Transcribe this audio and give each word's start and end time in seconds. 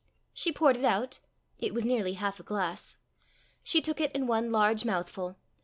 She 0.33 0.51
poured 0.51 0.77
it 0.77 0.83
out. 0.83 1.19
It 1.59 1.75
was 1.75 1.85
nearly 1.85 2.13
half 2.13 2.39
a 2.39 2.43
glass. 2.43 2.97
She 3.61 3.81
took 3.81 4.01
it 4.01 4.11
in 4.13 4.25
one 4.25 4.49
large 4.49 4.83
mouthful. 4.83 5.35